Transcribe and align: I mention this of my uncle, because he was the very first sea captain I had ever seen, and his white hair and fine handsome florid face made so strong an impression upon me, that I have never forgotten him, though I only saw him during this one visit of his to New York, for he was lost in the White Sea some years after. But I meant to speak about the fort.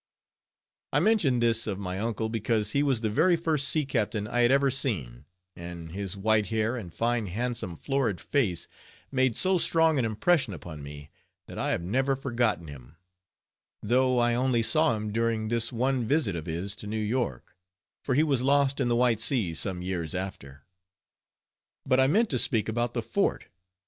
I 0.91 0.99
mention 0.99 1.41
this 1.41 1.67
of 1.67 1.77
my 1.77 1.99
uncle, 1.99 2.27
because 2.27 2.71
he 2.71 2.81
was 2.81 3.01
the 3.01 3.09
very 3.11 3.35
first 3.35 3.67
sea 3.69 3.85
captain 3.85 4.27
I 4.27 4.39
had 4.39 4.49
ever 4.49 4.71
seen, 4.71 5.25
and 5.55 5.91
his 5.91 6.17
white 6.17 6.47
hair 6.47 6.75
and 6.75 6.91
fine 6.91 7.27
handsome 7.27 7.77
florid 7.77 8.19
face 8.19 8.67
made 9.11 9.35
so 9.35 9.59
strong 9.59 9.99
an 9.99 10.05
impression 10.05 10.55
upon 10.55 10.81
me, 10.81 11.11
that 11.45 11.59
I 11.59 11.69
have 11.69 11.83
never 11.83 12.15
forgotten 12.15 12.67
him, 12.67 12.95
though 13.83 14.17
I 14.17 14.33
only 14.33 14.63
saw 14.63 14.95
him 14.95 15.13
during 15.13 15.49
this 15.49 15.71
one 15.71 16.03
visit 16.05 16.35
of 16.35 16.47
his 16.47 16.75
to 16.77 16.87
New 16.87 16.97
York, 16.97 17.55
for 18.03 18.15
he 18.15 18.23
was 18.23 18.41
lost 18.41 18.79
in 18.79 18.87
the 18.87 18.95
White 18.95 19.21
Sea 19.21 19.53
some 19.53 19.83
years 19.83 20.15
after. 20.15 20.63
But 21.85 21.99
I 21.99 22.07
meant 22.07 22.31
to 22.31 22.39
speak 22.39 22.67
about 22.67 22.95
the 22.95 23.03
fort. 23.03 23.45